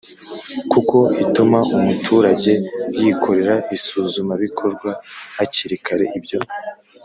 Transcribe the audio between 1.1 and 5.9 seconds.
ituma umuturage yikorera isuzumabikorwa hakiri